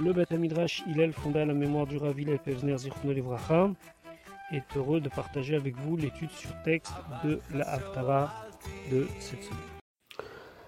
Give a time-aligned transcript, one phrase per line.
[0.00, 3.70] Le Beth Midrash Hillel, fondé à la mémoire du Rav Hillel Pevzner Livracha,
[4.50, 6.94] est heureux de partager avec vous l'étude sur texte
[7.24, 8.32] de la Haftara
[8.90, 9.58] de cette semaine.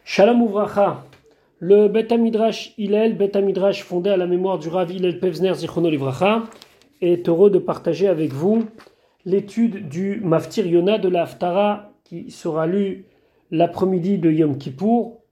[0.04, 1.04] Shalom Uvracha,
[1.58, 5.88] le Beth Midrash Hillel, Beth Midrash fondé à la mémoire du Rav Hillel Pevzner Zichrono
[5.88, 6.43] Livracha,
[7.01, 8.67] est heureux de partager avec vous
[9.25, 13.06] l'étude du Maftir Yona de la Haftara qui sera lu
[13.51, 15.25] l'après-midi de Yom Kippour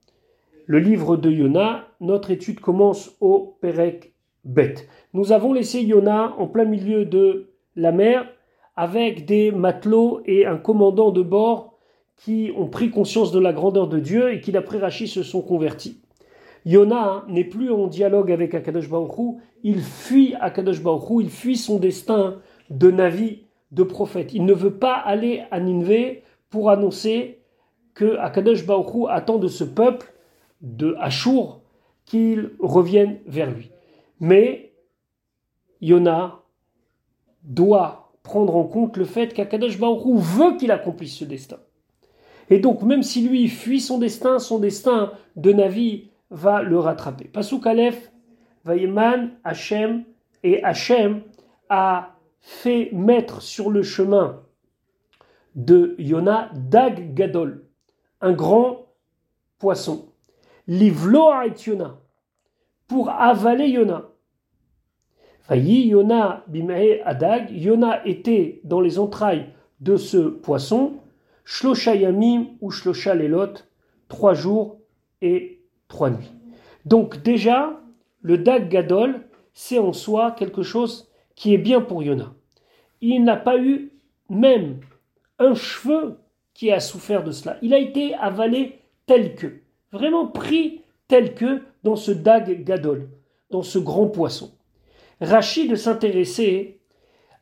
[0.65, 4.13] le livre de Yona, notre étude commence au Perek
[4.43, 4.75] Bet.
[5.13, 8.27] Nous avons laissé Yona en plein milieu de la mer
[8.75, 11.79] avec des matelots et un commandant de bord
[12.17, 15.41] qui ont pris conscience de la grandeur de Dieu et qui, d'après Rachid, se sont
[15.41, 16.01] convertis.
[16.65, 21.77] Yona n'est plus en dialogue avec Akadosh Baruch il fuit Akadosh Baruch il fuit son
[21.77, 22.39] destin
[22.69, 24.33] de Navi, de prophète.
[24.33, 27.39] Il ne veut pas aller à Ninvé pour annoncer
[27.93, 28.65] que Akadosh
[29.09, 30.13] attend de ce peuple
[30.61, 31.62] de Achour
[32.05, 33.71] qu'il revienne vers lui.
[34.19, 34.73] Mais
[35.81, 36.41] Yona
[37.43, 41.57] doit prendre en compte le fait qu'Akadosh Baruch veut qu'il accomplisse ce destin.
[42.49, 47.25] Et donc, même si lui fuit son destin, son destin de Navi va le rattraper.
[47.25, 48.11] Pasuk Aleph,
[48.65, 50.03] Vayeman, Hachem,
[50.43, 51.23] et Hachem
[51.69, 54.41] a fait mettre sur le chemin
[55.55, 57.65] de Yona Dag Gadol,
[58.21, 58.87] un grand
[59.59, 60.12] poisson.
[60.67, 61.29] Livlo
[61.67, 61.99] Yona,
[62.87, 64.09] pour avaler Yona.
[65.41, 69.47] Failli Yona bim'e adag, Yona était dans les entrailles
[69.81, 70.93] de ce poisson,
[71.43, 73.55] Shlosha yamim ou Shlosha lelot,
[74.07, 74.79] trois jours
[75.21, 76.31] et trois nuits.
[76.85, 77.81] Donc déjà,
[78.21, 82.33] le dag gadol, c'est en soi quelque chose qui est bien pour Yona.
[83.01, 83.91] Il n'a pas eu
[84.29, 84.79] même
[85.39, 86.19] un cheveu
[86.53, 87.57] qui a souffert de cela.
[87.61, 89.62] Il a été avalé tel que
[89.93, 93.07] vraiment pris tel que dans ce dag gadol,
[93.51, 94.51] dans ce grand poisson.
[95.21, 96.79] Rachid de s'intéresser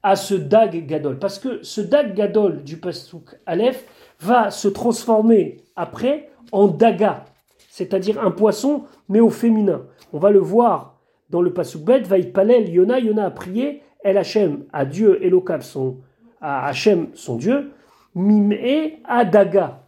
[0.04, 3.86] à ce dag gadol, parce que ce dag gadol du pasouk Aleph
[4.20, 7.26] va se transformer après en daga,
[7.70, 9.84] c'est-à-dire un poisson, mais au féminin.
[10.12, 10.98] On va le voir
[11.30, 15.62] dans le pasouk bet, va palel Yona, Yona a prié, El Hachem, à Dieu, Elokav,
[15.62, 15.98] son,
[16.42, 17.72] à Hachem, son Dieu,
[18.14, 18.58] Mime
[19.06, 19.84] à daga.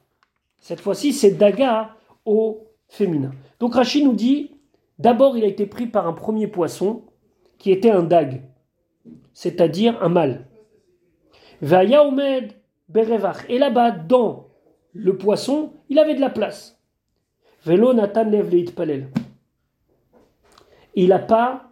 [0.60, 1.93] Cette fois-ci, c'est daga
[2.26, 3.32] au féminin.
[3.60, 4.52] Donc Rachid nous dit,
[5.00, 7.04] d'abord il a été pris par un premier poisson
[7.58, 8.44] qui était un dag,
[9.34, 10.48] c'est-à-dire un mâle.
[11.62, 14.48] Et là-bas, dans
[14.94, 16.80] le poisson, il avait de la place.
[17.64, 18.30] Velo Nathan
[18.76, 19.10] palel.
[20.96, 21.72] Il n'a pas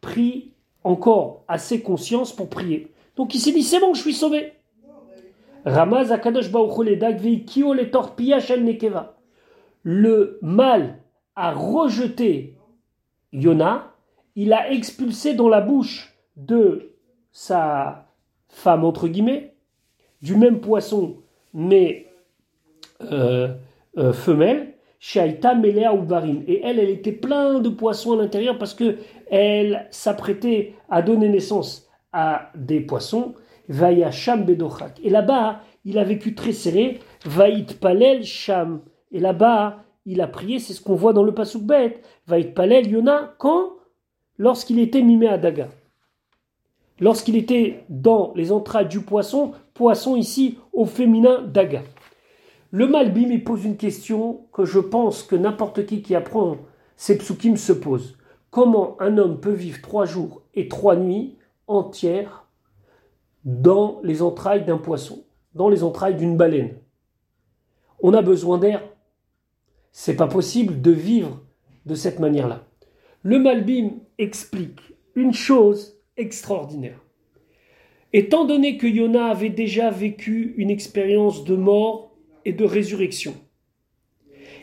[0.00, 2.92] pris encore assez conscience pour prier.
[3.16, 4.52] Donc il s'est dit, c'est bon, je suis sauvé.
[5.64, 9.17] Ramaz Akadosh le Dag Veikio le Torpia Shel Nekeva
[9.90, 10.98] le mal
[11.34, 12.58] a rejeté
[13.32, 13.94] Yona,
[14.36, 16.92] il a expulsé dans la bouche de
[17.32, 18.10] sa
[18.50, 19.54] femme, entre guillemets,
[20.20, 21.16] du même poisson,
[21.54, 22.06] mais
[23.00, 23.48] euh,
[23.96, 26.42] euh, femelle, Shaita Melea Ubarim.
[26.46, 28.98] Et elle, elle était plein de poissons à l'intérieur parce que
[29.30, 33.32] elle s'apprêtait à donner naissance à des poissons.
[33.70, 35.00] Vaya Sham Bedochak.
[35.02, 36.98] Et là-bas, il a vécu très serré.
[37.24, 38.82] Vaït Palel Sham.
[39.12, 43.34] Et là-bas, il a prié, c'est ce qu'on voit dans le Pasuk être palel Yona
[43.38, 43.72] quand?
[44.38, 45.68] Lorsqu'il était mimé à Daga.
[47.00, 51.82] Lorsqu'il était dans les entrailles du poisson, poisson ici au féminin Daga.
[52.70, 56.58] Le Malbim il pose une question que je pense que n'importe qui qui apprend
[56.96, 58.18] ces psukim se pose.
[58.50, 61.36] Comment un homme peut vivre trois jours et trois nuits
[61.66, 62.46] entières
[63.44, 66.76] dans les entrailles d'un poisson, dans les entrailles d'une baleine?
[68.00, 68.82] On a besoin d'air,
[70.00, 71.42] c'est pas possible de vivre
[71.84, 72.64] de cette manière-là.
[73.22, 74.78] Le Malbim explique
[75.16, 77.04] une chose extraordinaire.
[78.12, 83.34] Étant donné que Yona avait déjà vécu une expérience de mort et de résurrection,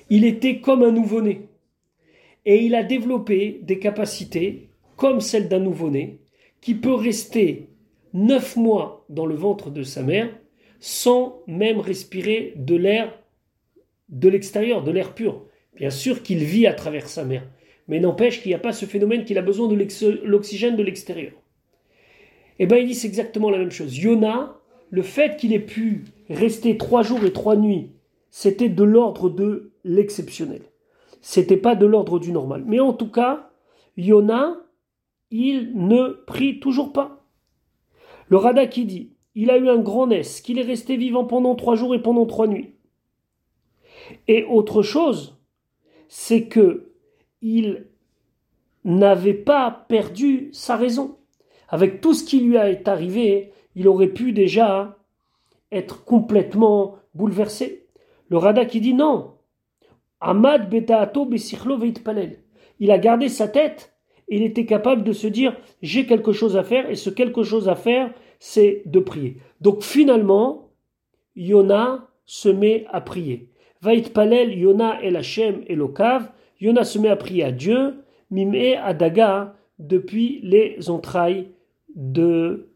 [0.09, 1.49] il était comme un nouveau-né.
[2.45, 6.21] Et il a développé des capacités comme celles d'un nouveau-né
[6.61, 7.67] qui peut rester
[8.13, 10.29] neuf mois dans le ventre de sa mère
[10.79, 13.19] sans même respirer de l'air
[14.09, 15.45] de l'extérieur, de l'air pur.
[15.75, 17.47] Bien sûr qu'il vit à travers sa mère,
[17.87, 19.75] mais n'empêche qu'il n'y a pas ce phénomène qu'il a besoin de
[20.23, 21.33] l'oxygène de l'extérieur.
[22.59, 23.97] Eh bien, il dit exactement la même chose.
[23.97, 24.57] Yona,
[24.89, 27.91] le fait qu'il ait pu rester trois jours et trois nuits,
[28.29, 30.61] c'était de l'ordre de l'exceptionnel.
[31.21, 32.63] C'était pas de l'ordre du normal.
[32.65, 33.49] Mais en tout cas,
[33.97, 34.61] Yona,
[35.31, 37.25] il ne prie toujours pas.
[38.29, 41.55] Le Rada qui dit, il a eu un grand nez, qu'il est resté vivant pendant
[41.55, 42.74] trois jours et pendant trois nuits.
[44.27, 45.37] Et autre chose,
[46.07, 46.91] c'est que
[47.41, 47.87] il
[48.83, 51.17] n'avait pas perdu sa raison.
[51.67, 54.97] Avec tout ce qui lui est arrivé, il aurait pu déjà
[55.71, 57.85] être complètement bouleversé.
[58.29, 59.33] Le Rada qui dit non.
[60.21, 62.39] Ahmad betaato besichlo palel.
[62.79, 63.93] Il a gardé sa tête
[64.27, 67.43] et il était capable de se dire j'ai quelque chose à faire et ce quelque
[67.43, 69.37] chose à faire c'est de prier.
[69.61, 70.71] Donc finalement,
[71.35, 73.49] Yona se met à prier.
[73.85, 76.31] Vait palel Yona el Hashem et l'Okav.
[76.59, 81.49] Yona se met à prier à Dieu, mimé adaga depuis les entrailles
[81.95, 82.71] de,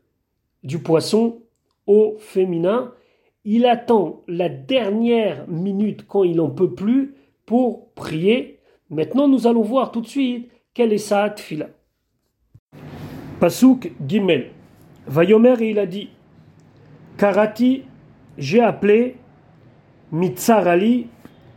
[0.61, 1.39] du poisson
[1.88, 2.94] au féminin.
[3.44, 7.15] Il attend la dernière minute quand il n'en peut plus
[7.47, 8.59] pour prier.
[8.91, 11.69] Maintenant, nous allons voir tout de suite quelle est sa tfila.
[13.39, 14.51] Pasuk Gimel.
[15.07, 16.09] Vayomer il a dit
[17.17, 17.81] Karati,
[18.38, 19.15] j'ai appelé
[20.11, 21.07] Mitzarali,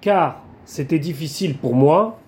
[0.01, 2.19] car c'était difficile pour moi.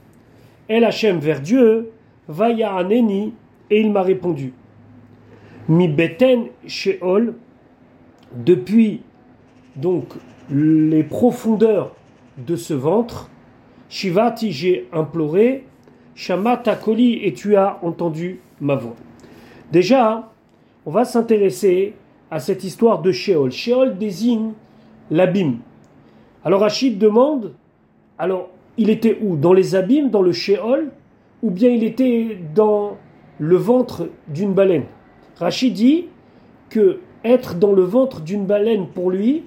[0.69, 1.91] El Hachem vers Dieu,
[2.29, 3.35] Vaya Aneni,
[3.71, 4.53] et il m'a répondu.
[5.69, 7.35] Mi beten sheol,
[8.35, 9.03] depuis
[9.77, 10.07] donc
[10.51, 11.95] les profondeurs
[12.39, 13.31] de ce ventre,
[13.89, 15.65] Shivati j'ai imploré,
[16.15, 18.97] Shamata Koli et tu as entendu ma voix.
[19.73, 20.33] Déjà,
[20.87, 21.95] on va s'intéresser
[22.31, 23.51] à cette histoire de Sheol.
[23.51, 24.53] Sheol désigne
[25.11, 25.59] l'abîme.
[26.45, 27.55] Alors Rachid demande,
[28.19, 29.37] alors il était où?
[29.37, 30.91] Dans les abîmes, dans le Sheol,
[31.43, 32.99] ou bien il était dans
[33.39, 34.85] le ventre d'une baleine?
[35.37, 36.07] Rachid dit
[36.69, 39.45] que être dans le ventre d'une baleine pour lui,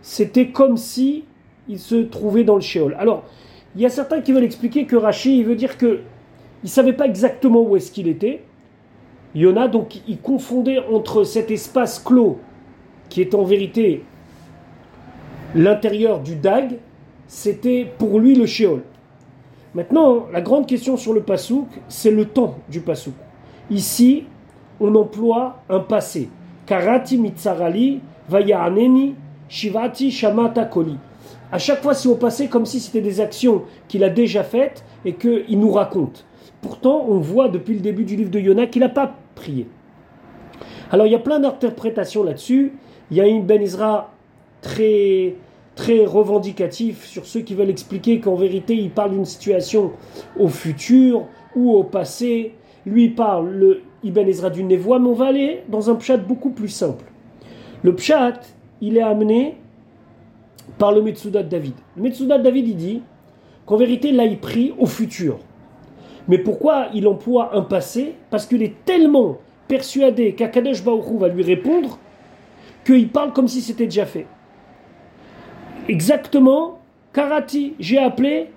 [0.00, 1.24] c'était comme si
[1.68, 2.96] il se trouvait dans le Sheol.
[2.98, 3.24] Alors,
[3.76, 6.00] il y a certains qui veulent expliquer que Rachid il veut dire que
[6.64, 8.42] il savait pas exactement où est-ce qu'il était.
[9.34, 12.38] Yona donc il confondait entre cet espace clos
[13.08, 14.04] qui est en vérité
[15.54, 16.78] l'intérieur du Dag,
[17.26, 18.82] c'était pour lui le Sheol.
[19.74, 23.14] Maintenant, la grande question sur le pasouk, c'est le temps du pasouk.
[23.70, 24.24] Ici,
[24.80, 26.28] on emploie un passé.
[26.66, 28.00] Karati mitzarali
[28.30, 29.14] aneni
[29.48, 30.96] shivati shamata koli.
[31.50, 34.84] À chaque fois, si on passait comme si c'était des actions qu'il a déjà faites
[35.04, 36.26] et qu'il nous raconte.
[36.60, 39.66] Pourtant, on voit depuis le début du livre de Yona qu'il n'a pas prié.
[40.90, 42.72] Alors, il y a plein d'interprétations là-dessus.
[43.10, 44.12] Il y a une Ben Isra
[44.62, 45.34] très,
[45.74, 49.92] très revendicatif sur ceux qui veulent expliquer qu'en vérité, il parle d'une situation
[50.38, 52.54] au futur ou au passé.
[52.86, 56.50] Lui parle le Ibn Ezra du Nevoa, mais on va aller dans un pshat beaucoup
[56.50, 57.04] plus simple.
[57.82, 58.40] Le pshat,
[58.80, 59.56] il est amené
[60.78, 61.74] par le Metsuda de David.
[61.96, 63.02] Le Metsuda de David, il dit
[63.66, 65.38] qu'en vérité, là, il prie au futur.
[66.28, 68.14] Mais pourquoi il emploie un passé?
[68.30, 69.38] Parce qu'il est tellement
[69.68, 71.98] persuadé qu'Akadesh Baruch va lui répondre
[72.84, 74.26] qu'il parle comme si c'était déjà fait.
[75.88, 76.78] Exactement,
[77.12, 78.50] Karati, j'ai appelé,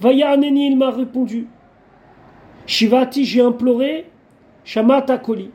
[0.00, 1.48] Vaya il m'a répondu.
[2.66, 4.06] Shivati, j'ai imploré,
[4.64, 5.50] Shamata Koli.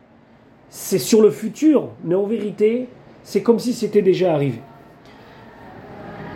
[0.69, 2.89] C'est sur le futur, mais en vérité,
[3.23, 4.59] c'est comme si c'était déjà arrivé.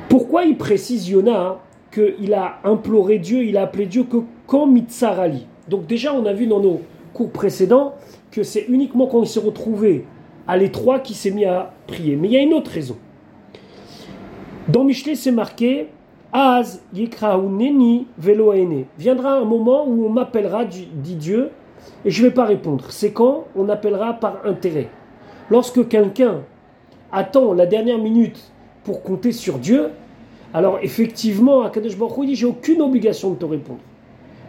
[0.08, 1.60] Pourquoi il précise Yona
[1.92, 5.48] qu'il a imploré Dieu, il a appelé Dieu que quand Mitzarali?
[5.68, 6.82] Donc déjà, on a vu dans nos
[7.14, 7.96] cours précédents
[8.32, 10.06] que c'est uniquement quand il s'est retrouvé
[10.48, 12.16] à l'étroit qu'il s'est mis à prier.
[12.16, 12.98] Mais il y a une autre raison.
[14.72, 15.90] Dans Michelet, c'est marqué
[16.32, 18.86] Az Neni Veloaene.
[18.98, 21.50] Viendra un moment où on m'appellera, dit Dieu,
[22.06, 22.86] et je ne vais pas répondre.
[22.90, 24.88] C'est quand on appellera par intérêt.
[25.50, 26.44] Lorsque quelqu'un
[27.12, 28.50] attend la dernière minute
[28.86, 29.90] pour compter sur Dieu,
[30.54, 33.82] alors effectivement, Akadosh Baruch dit j'ai aucune obligation de te répondre.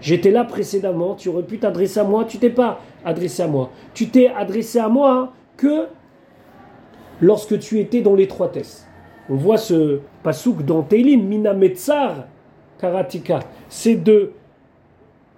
[0.00, 3.71] J'étais là précédemment, tu aurais pu t'adresser à moi, tu t'es pas adressé à moi.
[3.93, 5.87] Tu t'es adressé à moi que
[7.21, 8.87] lorsque tu étais dans l'étroitesse.
[9.33, 12.27] On voit ce pasouk dans Teilim, Mina Metzar
[12.79, 13.41] Karatika.
[13.71, 14.33] C'est de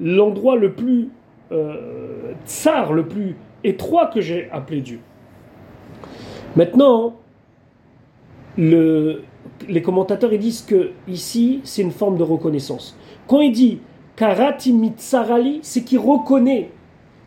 [0.00, 1.10] l'endroit le plus
[1.52, 4.98] euh, tsar, le plus étroit que j'ai appelé Dieu.
[6.56, 7.14] Maintenant,
[8.58, 9.22] le,
[9.68, 12.98] les commentateurs ils disent que ici c'est une forme de reconnaissance.
[13.28, 13.78] Quand il dit
[14.16, 16.72] Karati Mitzarali, c'est qu'il reconnaît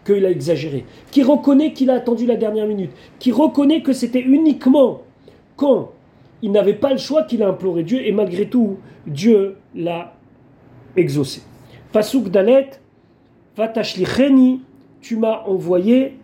[0.05, 4.19] qu'il a exagéré, qui reconnaît qu'il a attendu la dernière minute, qui reconnaît que c'était
[4.19, 5.03] uniquement
[5.55, 5.91] quand
[6.41, 10.13] il n'avait pas le choix qu'il a imploré Dieu et malgré tout, Dieu l'a
[10.95, 11.41] exaucé.
[11.91, 12.69] Pasuk Dalet,
[13.55, 14.61] Vatashlicheni,
[15.01, 16.17] tu m'as envoyé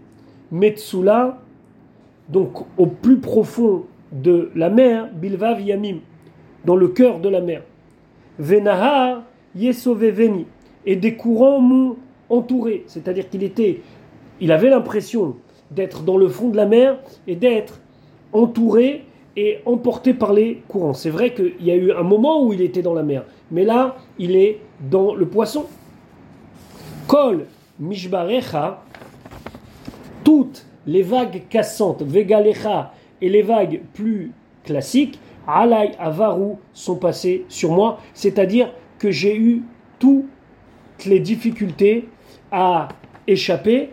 [0.51, 1.39] Metsula,
[2.29, 5.97] donc au plus profond de la mer, Bilvav Yamim,
[6.65, 7.63] dans le cœur de la mer.
[8.37, 9.23] Venahar
[9.55, 10.45] Yesoveveni,
[10.85, 11.97] et des courants m'ont
[12.29, 13.81] entouré, c'est-à-dire qu'il était,
[14.39, 15.35] il avait l'impression
[15.71, 17.79] d'être dans le fond de la mer et d'être
[18.31, 20.93] entouré et emporté par les courants.
[20.93, 23.63] C'est vrai qu'il y a eu un moment où il était dans la mer, mais
[23.63, 24.59] là, il est
[24.89, 25.65] dans le poisson.
[27.07, 27.45] Kol
[27.79, 28.83] Mishbarecha,
[30.23, 34.31] toutes les vagues cassantes, Vegalecha et les vagues plus
[34.63, 39.63] classiques, Alay Avaru sont passées sur moi, c'est-à-dire que j'ai eu
[39.99, 40.25] toutes
[41.05, 42.07] les difficultés
[42.51, 42.87] à
[43.27, 43.89] échapper,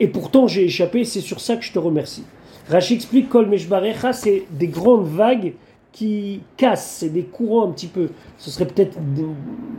[0.00, 2.24] et pourtant j'ai échappé, c'est sur ça que je te remercie.
[2.68, 5.54] Rachid explique Kol Meshbarecha, c'est des grandes vagues
[5.90, 8.10] qui cassent, c'est des courants un petit peu.
[8.36, 8.98] Ce serait peut-être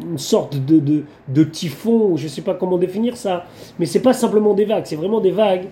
[0.02, 3.46] une sorte de, de, typhon, je ne sais pas comment définir ça,
[3.78, 5.68] mais c'est pas simplement des vagues, c'est vraiment des vagues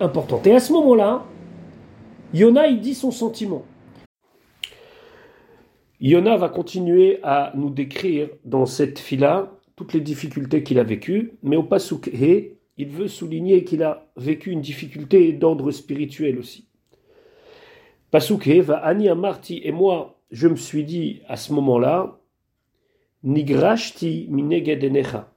[0.00, 0.46] importantes.
[0.46, 1.24] Et à ce moment-là,
[2.32, 3.64] Yona, il dit son sentiment.
[6.00, 11.32] Yona va continuer à nous décrire dans cette fila toutes les difficultés qu'il a vécues,
[11.42, 12.08] mais au Pasuk
[12.78, 16.68] il veut souligner qu'il a vécu une difficulté d'ordre spirituel aussi.
[18.10, 22.20] Pasuk va Ani et moi, je me suis dit à ce moment-là,
[23.24, 25.32] Nigrashti minegedenecha.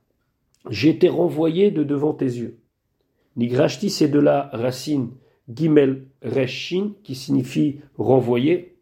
[0.83, 2.59] Été renvoyé de devant tes yeux.
[3.35, 5.09] Nigrashti, c'est de la racine
[5.49, 8.77] Gimel Reshin, qui signifie renvoyer.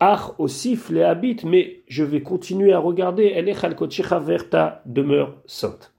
[0.00, 3.24] Ach osif les habite, mais je vais continuer à regarder.
[3.24, 3.76] Elechal
[4.20, 5.94] vers ta demeure sainte.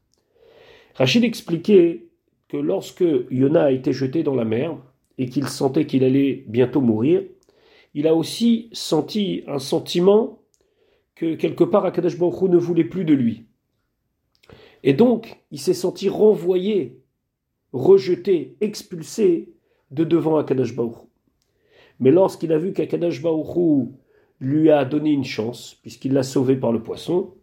[1.00, 2.10] Rachid expliquait
[2.50, 4.78] que lorsque Yona a été jeté dans la mer
[5.18, 7.24] et qu'il sentait qu'il allait bientôt mourir,
[7.94, 10.42] il a aussi senti un sentiment
[11.16, 13.46] que quelque part Akadosh Baruch ne voulait plus de lui.
[14.84, 17.00] Et donc, il s'est senti renvoyé,
[17.72, 19.54] rejeté, expulsé
[19.92, 20.98] de devant Akadosh Baruch
[22.02, 23.88] Mais lorsqu'il a vu qu'Akadosh Baruch
[24.42, 27.36] lui a donné une chance, puisqu'il l'a sauvé par le poisson,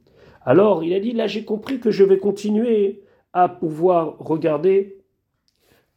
[0.42, 3.00] alors il a dit, là j'ai compris que je vais continuer
[3.36, 4.96] à pouvoir regarder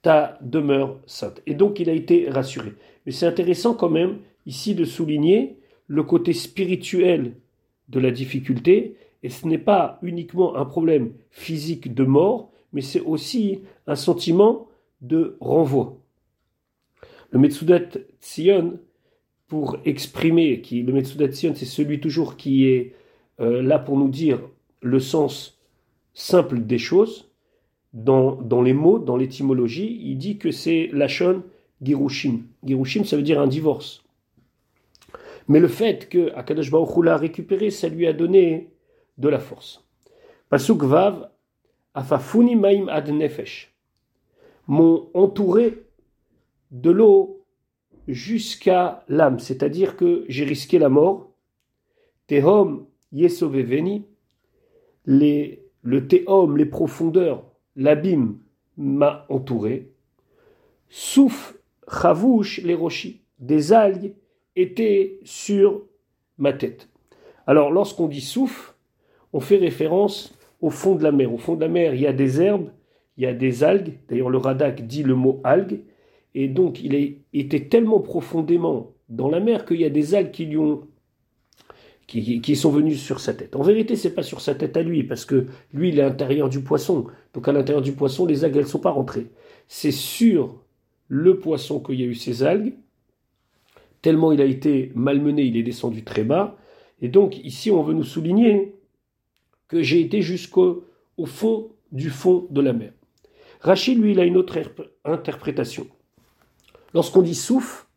[0.02, 1.42] ta demeure sainte.
[1.48, 2.74] Et donc il a été rassuré.
[3.06, 5.56] Mais c'est intéressant quand même ici de souligner
[5.88, 7.36] le côté spirituel
[7.88, 13.00] de la difficulté, et ce n'est pas uniquement un problème physique de mort, mais c'est
[13.00, 14.68] aussi un sentiment
[15.02, 15.98] de renvoi.
[17.32, 17.80] Le Metsudat
[18.22, 18.80] Tzion,
[19.48, 22.96] pour exprimer, qui, le Metsudat Tzion, c'est celui toujours qui est
[23.40, 24.42] euh, là pour nous dire
[24.82, 25.58] le sens
[26.14, 27.29] simple des choses,
[27.94, 31.44] dans, les mots, dans l'étymologie, il dit que c'est Lachon
[31.82, 32.44] Girushim.
[32.64, 34.04] Girushim, ça veut dire un divorce.
[35.48, 38.70] Mais le fait que Akadosh Baruch l'a récupéré, ça lui a donné
[39.18, 39.84] de la force.
[40.50, 41.30] Pasuk Vav,
[41.96, 43.74] Afafuni Maim Ad Nefesh,
[44.68, 45.84] m'ont entouré
[46.72, 47.44] de l'eau
[48.08, 51.32] jusqu'à l'âme, c'est-à-dire que j'ai risqué la mort.
[52.28, 54.06] Tehom Yesoveveni,
[55.06, 57.49] les, le Tehom, les profondeurs,
[57.80, 58.38] l'abîme
[58.78, 59.90] m'a entouré.
[60.90, 61.58] Souf
[61.90, 64.14] chavouche les rochis, des algues
[64.56, 65.82] étaient sur
[66.38, 66.90] ma tête.
[67.48, 68.76] Alors lorsqu'on dit souf,
[69.34, 71.34] on fait référence au fond de la mer.
[71.34, 72.70] Au fond de la mer, il y a des herbes,
[73.18, 73.94] il y a des algues.
[74.10, 75.80] D'ailleurs, le Radak dit le mot algue.
[76.36, 80.46] Et donc, il était tellement profondément dans la mer qu'il y a des algues qui
[80.46, 80.88] lui ont
[82.10, 83.56] qui, sont venus sur sa tête.
[83.56, 86.10] En vérité, c'est pas sur sa tête à lui, parce que lui, il est à
[86.10, 87.06] l'intérieur du poisson.
[87.36, 89.28] Donc à l'intérieur du poisson, les algues, elles sont pas rentrées.
[89.68, 90.64] C'est sur
[91.08, 92.74] le poisson qu'il y a eu ces algues.
[94.02, 96.58] Tellement il a été malmené, il est descendu très bas.
[97.02, 98.76] Et donc ici, on veut nous souligner
[99.68, 100.86] que j'ai été jusqu'au
[101.18, 102.92] au fond du fond de la mer.
[103.62, 104.58] Rachid, lui, il a une autre
[105.06, 105.86] interprétation.
[106.94, 107.88] Lorsqu'on dit souf,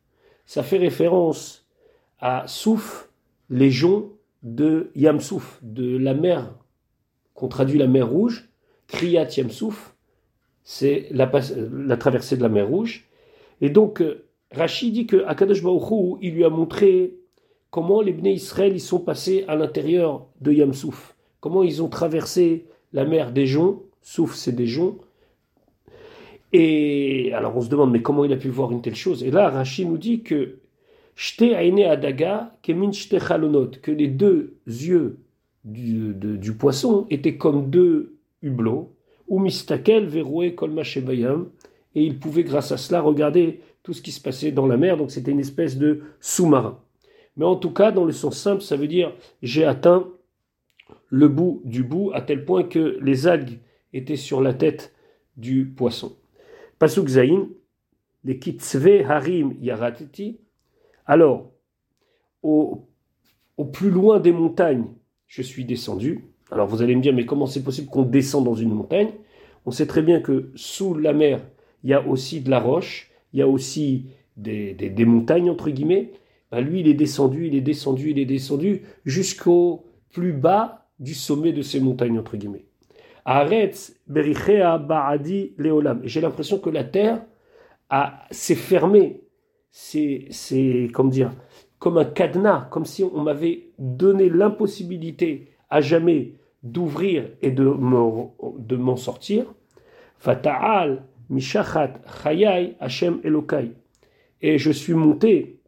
[0.44, 1.66] ça fait référence
[2.18, 3.08] à souf,
[3.52, 4.06] les joncs
[4.42, 6.54] de Yamsouf, de la mer,
[7.34, 8.48] qu'on traduit la mer rouge,
[8.88, 9.94] Kriyat Yamsouf,
[10.64, 11.26] c'est la,
[11.96, 13.04] traversée de la mer rouge.
[13.60, 15.62] Et donc, euh, Rachid dit que Akadosh
[16.22, 17.14] il lui a montré
[17.70, 22.66] comment les Bnei Israël ils sont passés à l'intérieur de Yamsouf, comment ils ont traversé
[22.92, 24.98] la mer des joncs, Souf c'est des joncs.
[26.52, 29.22] Et alors on se demande, mais comment il a pu voir une telle chose?
[29.22, 30.58] Et là, Rachid nous dit que
[33.82, 35.18] que les deux yeux
[35.64, 38.94] du, poisson étaient comme deux hublots,
[39.28, 40.10] ou mistakel
[40.54, 40.82] kolma
[41.94, 44.96] et il pouvait grâce à cela regarder tout ce qui se passait dans la mer,
[44.96, 46.78] donc c'était une espèce de sous-marin.
[47.36, 50.08] Mais en tout cas, dans le sens simple, ça veut dire j'ai atteint
[51.08, 53.58] le bout du bout, à tel point que les algues
[53.92, 54.94] étaient sur la tête
[55.36, 56.16] du poisson.
[56.78, 57.48] Pasuk Zain,
[58.24, 60.40] les kitzve harim yaratiti,
[61.12, 61.52] alors,
[62.42, 62.86] au,
[63.70, 64.86] plus loin des montagnes,
[65.26, 66.24] je suis descendu.
[66.50, 69.10] Alors vous allez me dire, mais comment c'est possible qu'on descende dans une montagne?
[69.66, 71.42] On sait très bien que sous la mer,
[71.84, 74.06] il y a aussi de la roche, il y a aussi
[74.38, 76.12] des, montagnes, entre guillemets.
[76.50, 81.12] Ben, lui, il est descendu, il est descendu, il est descendu jusqu'au plus bas du
[81.12, 82.64] sommet de ces montagnes, entre guillemets.
[83.26, 86.00] Aretz berichea ba'adi leolam.
[86.04, 87.22] J'ai l'impression que la terre
[88.30, 89.21] s'est fermée.
[89.74, 91.32] C'est, comme dire,
[91.78, 97.64] comme un cadenas, comme si on m'avait donné l'impossibilité à jamais d'ouvrir et de
[98.76, 99.46] m'en sortir.
[100.18, 103.72] Fata'al mishachat chayai Hashem Elokai.
[104.42, 105.58] Et je suis monté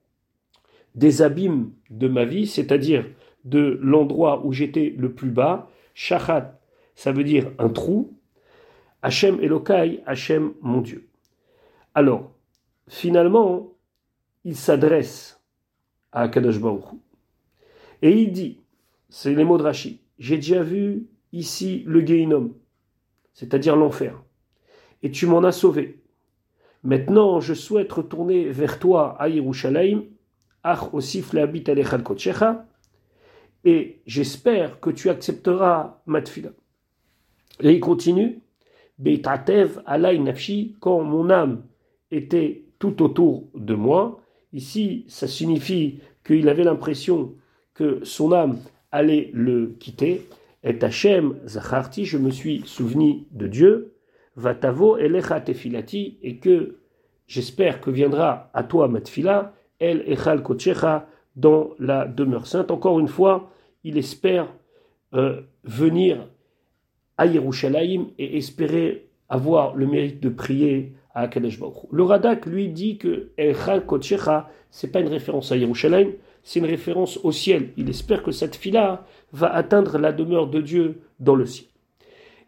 [0.94, 3.06] des abîmes de ma vie, c'est-à-dire
[3.44, 5.70] de l'endroit où j'étais le plus bas.
[5.94, 6.61] Shachat,
[6.94, 8.18] ça veut dire un trou.
[9.00, 11.08] Hachem Elokai, Hachem mon Dieu.
[11.94, 12.30] Alors,
[12.88, 13.70] finalement,
[14.45, 15.41] il s'adresse
[16.13, 16.85] à Kadosh Baruch
[18.03, 18.61] Et il dit,
[19.09, 22.55] c'est les mots de Rashi, j'ai déjà vu ici le Geinom,
[23.33, 24.23] c'est-à-dire l'enfer,
[25.03, 26.01] et tu m'en as sauvé.
[26.83, 30.05] Maintenant, je souhaite retourner vers toi à Yerushalayim,
[30.63, 30.85] ach
[33.65, 36.51] et j'espère que tu accepteras ma tfila.
[37.61, 38.41] Et il continue,
[39.87, 40.21] alay
[40.81, 41.63] quand mon âme
[42.11, 44.21] était tout autour de moi,
[44.54, 47.34] ici ça signifie qu'il avait l'impression
[47.75, 48.58] que son âme
[48.90, 50.26] allait le quitter,
[50.62, 53.92] et Hachem zacharti, je me suis souvenu de Dieu,
[54.37, 56.76] vatavo et que
[57.26, 61.06] j'espère que viendra à toi ma tfila, el echal kochecha,
[61.37, 62.70] dans la demeure sainte.
[62.70, 63.50] Encore une fois,
[63.82, 64.46] il espère
[65.14, 66.28] euh, venir
[67.16, 73.87] à Yerushalayim et espérer avoir le mérite de prier Le Radak lui dit que Echal
[73.87, 76.11] Kotshecha, c'est pas une référence à Yerushalayim,
[76.42, 77.71] c'est une référence au ciel.
[77.76, 81.68] Il espère que cette fille-là va atteindre la demeure de Dieu dans le ciel.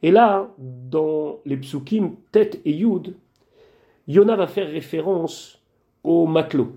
[0.02, 3.14] Et là, dans les psukim Tet et Yud,
[4.08, 5.62] Yona va faire référence
[6.02, 6.72] aux matelots.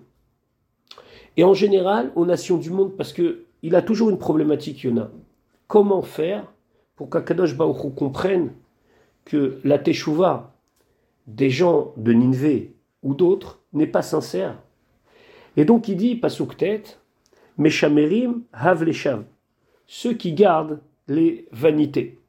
[1.38, 5.12] Et en général, aux nations du monde, parce que il a toujours une problématique, Yona.
[5.68, 6.52] Comment faire
[6.96, 8.52] pour qu'Akadosh Baruch comprenne
[9.26, 10.54] que la Teshuvah
[11.30, 14.58] des gens de Ninvé ou d'autres n'est pas sincère
[15.56, 17.00] Et donc il dit, Pasuk tête,
[17.58, 18.44] Meshamerim
[19.86, 22.20] ceux qui gardent les vanités.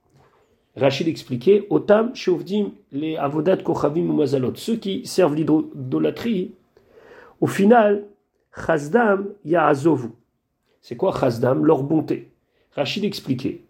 [0.77, 6.53] Rachid expliquait, Otam shovdim les avodat kochavim mazalot, ceux qui servent l'idolâtrie,
[7.41, 8.07] au final,
[8.55, 10.09] chazdam ya'azovu.
[10.81, 11.65] C'est quoi chazdam?
[11.65, 12.31] Leur bonté.
[12.75, 13.63] Rachid expliquait,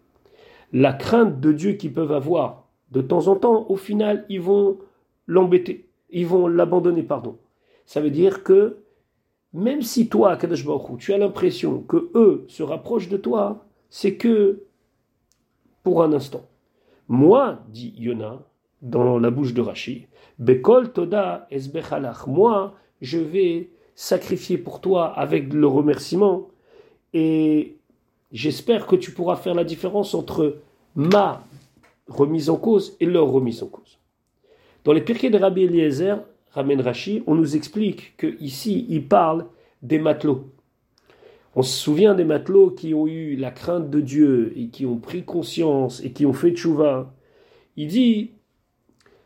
[0.73, 4.77] la crainte de Dieu qu'ils peuvent avoir, de temps en temps, au final, ils vont
[5.31, 7.37] l'embêter, ils vont l'abandonner, pardon.
[7.85, 8.77] Ça veut dire que
[9.53, 14.15] même si toi, Kadosh Baruch tu as l'impression que eux se rapprochent de toi, c'est
[14.15, 14.63] que
[15.83, 16.45] pour un instant.
[17.07, 18.39] Moi, dit Yona,
[18.81, 20.07] dans la bouche de Rashi,
[20.39, 26.49] Bekol Toda Esbechalach, moi, je vais sacrifier pour toi avec le remerciement
[27.13, 27.75] et
[28.31, 30.57] j'espère que tu pourras faire la différence entre
[30.95, 31.43] ma
[32.07, 34.00] remise en cause et leur remise en cause.
[34.83, 39.45] Dans les Pirkei de Rabbi Eliezer, Ramen Rashi, on nous explique que ici il parle
[39.83, 40.49] des matelots.
[41.55, 44.97] On se souvient des matelots qui ont eu la crainte de Dieu et qui ont
[44.97, 47.13] pris conscience et qui ont fait tchouva.
[47.77, 48.31] Il dit,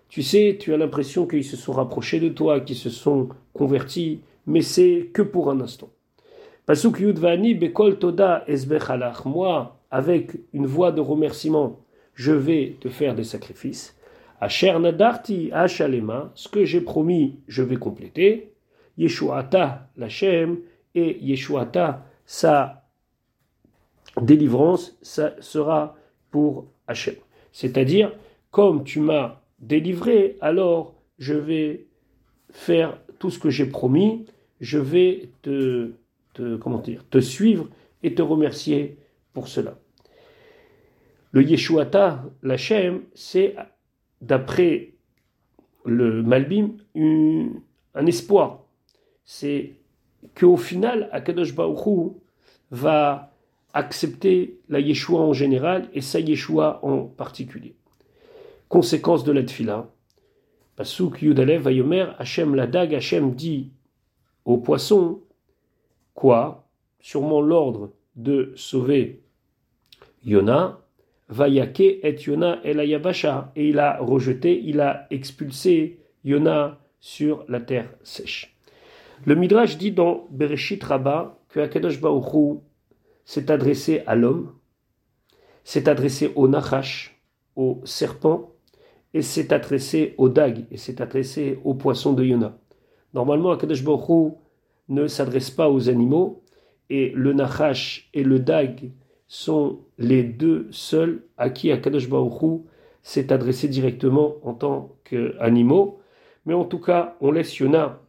[0.09, 4.21] tu sais, tu as l'impression qu'ils se sont rapprochés de toi, qu'ils se sont convertis,
[4.45, 5.89] mais c'est que pour un instant.
[6.65, 9.23] Pasuk Yudvani Bekol Toda Esbechalach.
[9.25, 11.79] Moi, avec une voix de remerciement,
[12.13, 13.94] je vais te faire des sacrifices.
[14.39, 18.53] Asher Nadarti Ashalema, ce que j'ai promis, je vais compléter.
[18.97, 20.59] Yeshuata Lachem
[20.93, 22.85] et Yeshuata, sa
[24.21, 25.95] délivrance, ça sera
[26.31, 27.15] pour Hachem.
[27.51, 28.13] C'est-à-dire,
[28.51, 31.85] comme tu m'as délivré, alors je vais
[32.51, 34.25] faire tout ce que j'ai promis,
[34.59, 35.91] je vais te
[36.35, 37.67] te, comment dire, te suivre
[38.03, 38.97] et te remercier
[39.33, 39.79] pour cela.
[41.31, 43.55] Le Yeshuata, l'Hachem, c'est,
[44.27, 44.93] d'après
[45.85, 48.63] le Malbim, un espoir.
[49.23, 49.73] C'est
[50.37, 52.13] qu'au final, Akadosh Baruch
[52.71, 53.31] va
[53.73, 57.75] accepter la Yeshua en général et sa Yeshua en particulier.
[58.69, 59.89] Conséquence de la tfila.
[60.75, 63.71] Pasuk Yudalev Vayomer, Hachem Ladag, Hachem dit
[64.43, 65.21] au poisson,
[66.13, 66.67] Quoi?
[66.99, 69.21] Sûrement l'ordre de sauver
[70.25, 70.79] Yona.
[71.29, 73.51] Vayake et Yona el Ayabasha.
[73.55, 78.55] Et il a rejeté, il a expulsé Yona sur la terre sèche.
[79.25, 81.99] Le Midrash dit dans Bereshit Rabbah que Akadosh
[83.23, 84.53] s'est adressé à l'homme,
[85.63, 87.19] s'est adressé au Nachash,
[87.55, 88.51] au serpent,
[89.13, 92.57] et s'est adressé au Dag, et s'est adressé au poisson de Yona.
[93.13, 94.33] Normalement, Akadosh Baruch
[94.89, 96.43] ne s'adresse pas aux animaux,
[96.89, 98.91] et le Nachash et le Dag
[99.35, 102.07] sont les deux seuls à qui Akadosh
[103.03, 105.99] s'est adressé directement en tant qu'animaux.
[106.45, 108.01] Mais en tout cas, on laisse Yona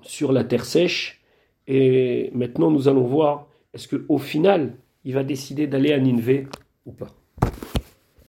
[0.00, 1.22] sur la terre sèche.
[1.66, 6.46] Et maintenant, nous allons voir est-ce qu'au final, il va décider d'aller à Nineveh
[6.86, 7.21] ou pas?